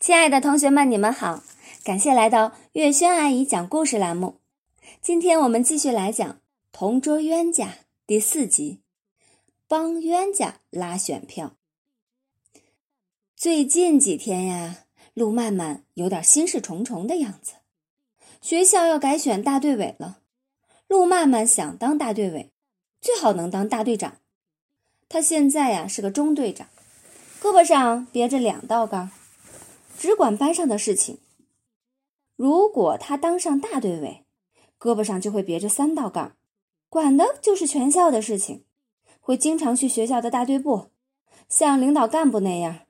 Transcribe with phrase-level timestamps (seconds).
[0.00, 1.42] 亲爱的同学们，你们好！
[1.84, 4.36] 感谢来到月轩阿姨讲故事栏目。
[5.02, 6.32] 今天我们继续来讲
[6.72, 7.66] 《同桌冤家》
[8.06, 8.80] 第四集，
[9.68, 11.52] 帮冤家拉选票。
[13.36, 17.56] 最近几天呀，路曼曼有点心事重重的样子。
[18.40, 20.20] 学校要改选大队委了，
[20.88, 22.50] 路曼曼想当大队委，
[23.02, 24.16] 最好能当大队长。
[25.10, 26.68] 他现在呀是个中队长，
[27.42, 29.10] 胳膊上别着两道杠。
[30.00, 31.18] 只管班上的事情。
[32.34, 34.24] 如果他当上大队委，
[34.78, 36.36] 胳膊上就会别着三道杠，
[36.88, 38.64] 管的就是全校的事情，
[39.20, 40.86] 会经常去学校的大队部，
[41.50, 42.86] 像领导干部那样，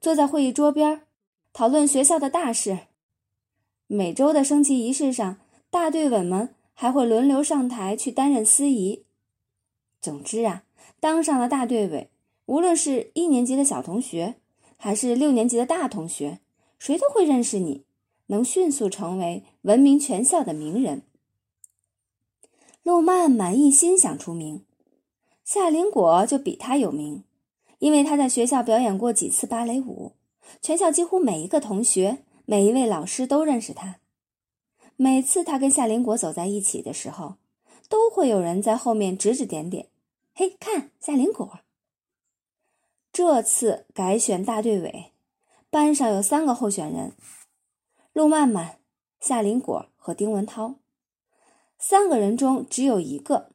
[0.00, 1.02] 坐在会议桌边
[1.52, 2.76] 讨论学校的大事。
[3.86, 5.38] 每周的升旗仪式上，
[5.70, 9.04] 大队委们还会轮流上台去担任司仪。
[10.00, 10.64] 总之啊，
[10.98, 12.10] 当上了大队委，
[12.46, 14.34] 无论是一年级的小同学，
[14.76, 16.40] 还是六年级的大同学。
[16.78, 17.84] 谁都会认识你，
[18.26, 21.02] 能迅速成为闻名全校的名人。
[22.82, 24.64] 陆曼满一心想出名，
[25.44, 27.24] 夏林果就比他有名，
[27.80, 30.12] 因为他在学校表演过几次芭蕾舞，
[30.62, 34.00] 全校几乎每一个同学、每一位老师都认识他。
[34.96, 37.34] 每次他跟夏林果走在一起的时候，
[37.88, 39.88] 都会有人在后面指指点点
[40.34, 41.60] ：“嘿，看夏林果。”
[43.12, 45.12] 这次改选大队委。
[45.70, 47.12] 班上有三个候选人：
[48.14, 48.78] 陆曼曼、
[49.20, 50.76] 夏林果和丁文涛。
[51.78, 53.50] 三个人中只有一个。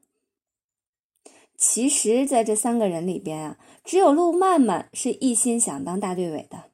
[1.58, 6.66] 其实，在这三个人里边啊，只有陆曼曼是一心想当大队委的。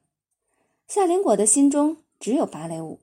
[0.86, 3.00] 夏林果的心中只有芭蕾舞，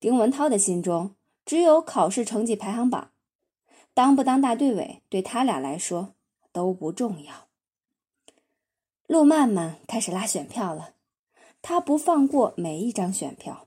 [0.00, 3.12] 丁文涛的心中只有考试成绩排行榜。
[3.92, 6.14] 当不当大队委，对他俩来说
[6.50, 7.46] 都不重要。
[9.06, 10.93] 陆曼曼开始拉选票了。
[11.66, 13.66] 他不放过每一张选票，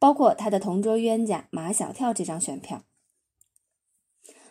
[0.00, 2.82] 包括他的同桌冤家马小跳这张选票。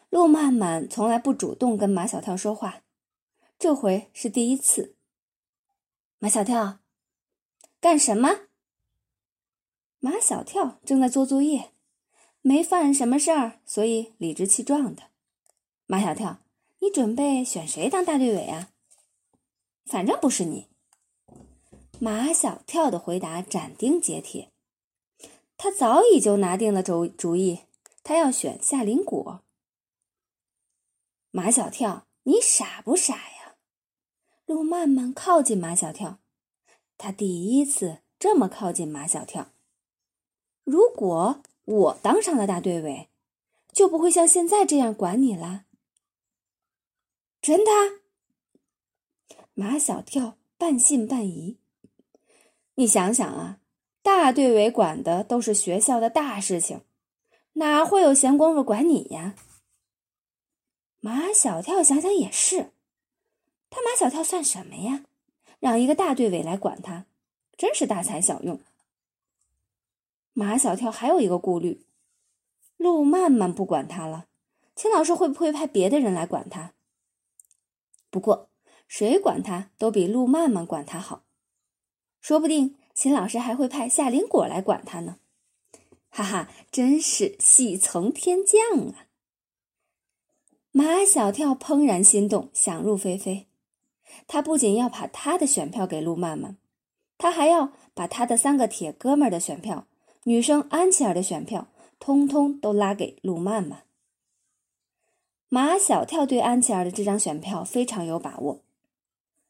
[0.09, 2.83] 陆曼曼从来不主动跟马小跳说话，
[3.59, 4.95] 这回是第一次。
[6.17, 6.79] 马小跳，
[7.81, 8.47] 干什么？
[9.99, 11.73] 马小跳正在做作业，
[12.41, 15.09] 没犯什么事儿，所以理直气壮的。
[15.87, 16.39] 马小跳，
[16.79, 18.69] 你准备选谁当大队委啊？
[19.85, 20.70] 反正不是你。
[22.03, 24.51] 马小跳的回答斩钉截铁，
[25.55, 27.59] 他早已就拿定了主主意，
[28.01, 29.43] 他要选夏林果。
[31.29, 33.55] 马小跳，你傻不傻呀？
[34.47, 36.17] 路慢慢靠近马小跳，
[36.97, 39.51] 他第一次这么靠近马小跳。
[40.63, 43.09] 如果我当上了大队委，
[43.71, 45.65] 就不会像现在这样管你了。
[47.43, 47.71] 真的？
[49.53, 51.60] 马小跳半信半疑。
[52.75, 53.59] 你想想啊，
[54.01, 56.81] 大队委管的都是学校的大事情，
[57.53, 59.35] 哪会有闲工夫管你呀？
[60.99, 62.71] 马小跳想想也是，
[63.69, 65.05] 他马小跳算什么呀？
[65.59, 67.05] 让一个大队委来管他，
[67.57, 68.59] 真是大材小用。
[70.33, 71.85] 马小跳还有一个顾虑，
[72.77, 74.27] 陆曼曼不管他了，
[74.75, 76.73] 秦老师会不会派别的人来管他？
[78.09, 78.49] 不过
[78.87, 81.23] 谁管他都比陆曼曼管他好。
[82.21, 85.17] 说不定秦老师还会派夏林果来管他呢，
[86.09, 89.07] 哈哈，真是喜从天降啊！
[90.71, 93.47] 马小跳怦然心动，想入非非。
[94.27, 96.57] 他不仅要把他的选票给陆曼曼，
[97.17, 99.87] 他还要把他的三个铁哥们儿的选票、
[100.25, 101.67] 女生安琪儿的选票，
[101.99, 103.83] 通通都拉给陆曼曼。
[105.49, 108.61] 马小跳对安琪儿的这张选票非常有把握，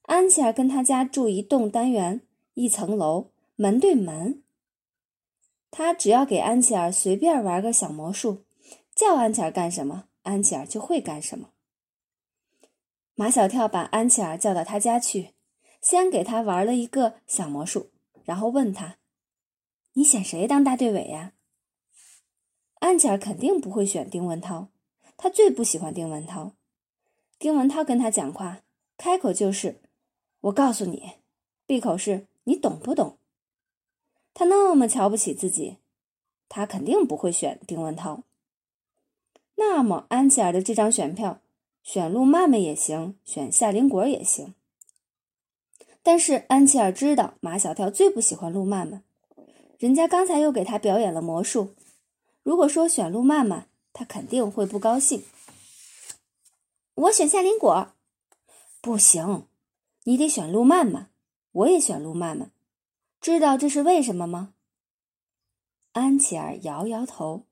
[0.04, 2.22] 安琪儿跟他家住一栋单元。
[2.54, 4.44] 一层楼，门对门。
[5.70, 8.44] 他只要给安琪儿随便玩个小魔术，
[8.94, 11.52] 叫安琪儿干什么，安琪儿就会干什么。
[13.16, 15.34] 马小跳把安琪儿叫到他家去，
[15.80, 17.92] 先给他玩了一个小魔术，
[18.26, 18.98] 然后问他
[19.94, 21.32] ：“你选谁当大队委呀？”
[22.80, 24.68] 安琪儿肯定不会选丁文涛，
[25.16, 26.54] 他最不喜欢丁文涛。
[27.40, 28.64] 丁文涛跟他讲话，
[28.98, 29.82] 开口就是
[30.42, 31.14] ：“我告诉你”，
[31.66, 32.28] 闭口是。
[32.46, 33.18] 你懂不懂？
[34.34, 35.78] 他那么瞧不起自己，
[36.48, 38.24] 他肯定不会选丁文涛。
[39.56, 41.42] 那么安琪儿的这张选票，
[41.84, 44.56] 选陆曼曼也行，选夏林果也行。
[46.02, 49.04] 但是安琪儿知道马小跳最不喜欢陆曼曼，
[49.78, 51.76] 人家刚才又给他表演了魔术。
[52.42, 55.24] 如果说选陆曼曼，他肯定会不高兴。
[56.96, 57.94] 我选夏林果，
[58.82, 59.46] 不行，
[60.06, 61.11] 你得选陆曼曼。
[61.52, 62.52] 我也选陆曼曼，
[63.20, 64.54] 知道这是为什么吗？
[65.94, 67.46] 安琪儿摇摇头。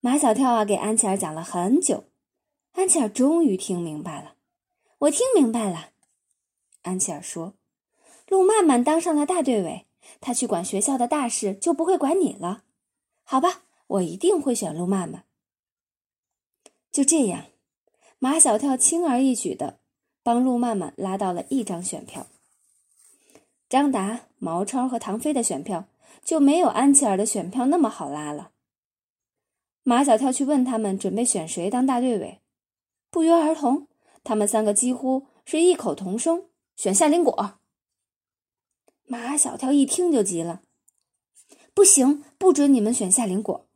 [0.00, 2.04] 马小跳啊，给安琪儿讲了很久，
[2.72, 4.34] 安琪儿终于听明白了。
[4.98, 5.90] 我听明白了，
[6.82, 7.54] 安琪儿说
[8.26, 9.86] ：“陆曼曼当上了大队委，
[10.20, 12.64] 他去管学校的大事，就不会管你了。
[13.22, 15.24] 好吧，我一定会选陆曼曼。”
[16.90, 17.46] 就这样，
[18.18, 19.78] 马小跳轻而易举的
[20.24, 22.26] 帮陆曼曼拉到了一张选票。
[23.72, 25.86] 张达、毛超和唐飞的选票
[26.22, 28.50] 就没有安琪儿的选票那么好拉了。
[29.82, 32.42] 马小跳去问他们准备选谁当大队委，
[33.10, 33.86] 不约而同，
[34.22, 36.44] 他们三个几乎是异口同声
[36.76, 37.54] 选夏林果。
[39.06, 40.60] 马小跳一听就急了
[41.72, 43.66] ：“不行，不准你们选夏林果！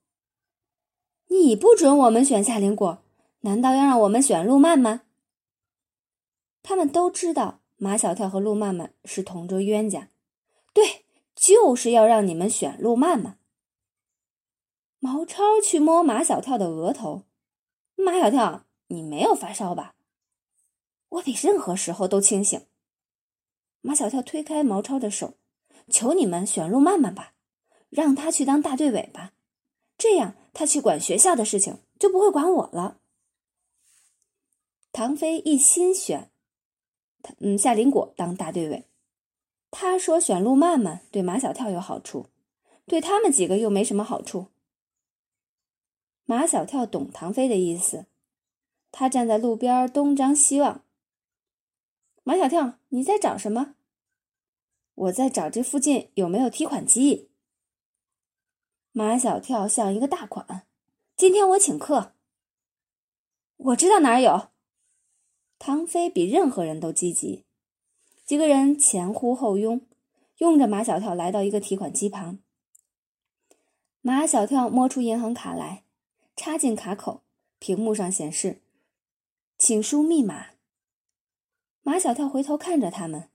[1.29, 2.99] 你不准我们选夏林果，
[3.41, 5.05] 难道要让我们选陆曼吗？”
[6.63, 7.61] 他们都知道。
[7.79, 10.09] 马小跳和陆曼曼是同桌冤家，
[10.73, 13.39] 对，就是要让你们选陆曼曼。
[14.99, 17.25] 毛超去摸马小跳的额头，
[17.95, 19.95] 马小跳，你没有发烧吧？
[21.11, 22.67] 我比任何时候都清醒。
[23.83, 25.35] 马小跳推开毛超的手，
[25.91, 27.35] 求你们选陆曼曼吧，
[27.91, 29.35] 让他去当大队委吧，
[29.99, 33.01] 这样他去管学校的事情就不会管我了。
[34.93, 36.31] 唐飞一心选。
[37.39, 38.85] 嗯，夏林果当大队委，
[39.71, 42.27] 他说选陆曼曼对马小跳有好处，
[42.87, 44.47] 对他们几个又没什么好处。
[46.25, 48.07] 马小跳懂唐飞的意思，
[48.91, 50.83] 他站在路边东张西望。
[52.25, 53.75] 马小跳，你在找什么？
[54.95, 57.31] 我在找这附近有没有提款机。
[58.93, 60.67] 马小跳像一个大款，
[61.17, 62.15] 今天我请客。
[63.57, 64.49] 我知道哪儿有。
[65.59, 67.45] 唐飞比任何人都积极，
[68.25, 69.81] 几个人前呼后拥，
[70.39, 72.39] 拥着马小跳来到一个提款机旁。
[74.01, 75.83] 马小跳摸出银行卡来，
[76.37, 77.23] 插进卡口，
[77.59, 78.61] 屏幕上显示
[79.59, 80.49] ：“请输密码。”
[81.83, 83.31] 马小跳回头看着他们，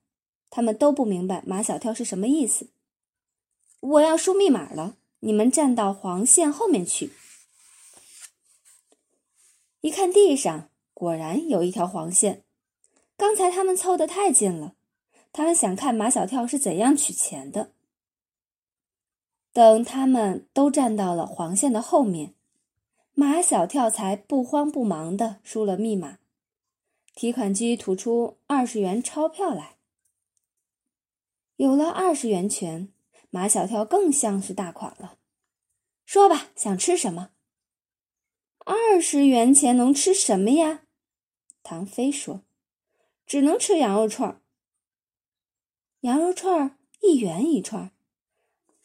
[0.50, 2.70] 他们都不明白马小跳是什么意思。
[3.80, 7.12] 我要输密码了，你们站到黄线后面去。
[9.82, 10.71] 一看地上。
[11.02, 12.44] 果然有一条黄线，
[13.18, 14.76] 刚才他们凑得太近了，
[15.34, 17.72] 他们想看马小跳是怎样取钱的。
[19.52, 22.36] 等他们都站到了黄线的后面，
[23.16, 26.20] 马小跳才不慌不忙地输了密码，
[27.16, 29.78] 提款机吐出二十元钞票来。
[31.56, 32.94] 有了二十元钱，
[33.32, 35.18] 马小跳更像是大款了。
[36.06, 37.32] 说吧，想吃什么？
[38.60, 40.84] 二十元钱能吃什么呀？
[41.64, 42.42] 唐飞说
[43.26, 44.42] ：“只能吃羊肉串
[46.02, 47.92] 羊肉串一元一串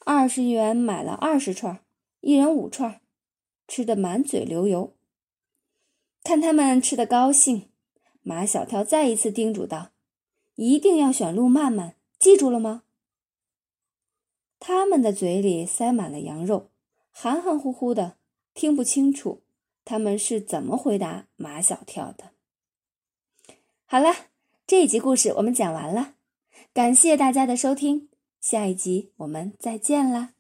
[0.05, 1.85] 二十元买了二十串
[2.21, 3.01] 一人五串
[3.67, 4.95] 吃的满嘴流油。
[6.23, 7.71] 看他们吃的高兴，
[8.23, 9.93] 马小跳再一次叮嘱道
[10.57, 12.83] ：“一定要选路曼曼，记住了吗？”
[14.61, 16.71] 他们的嘴里塞满了羊肉，
[17.11, 18.19] 含含糊糊的，
[18.55, 19.43] 听不清楚
[19.85, 22.36] 他们是怎么回答马小跳的。
[23.89, 24.13] 好了，
[24.67, 26.15] 这一集故事我们讲完了，
[26.75, 28.09] 感谢大家的收听，
[28.41, 30.36] 下一集我们再见了。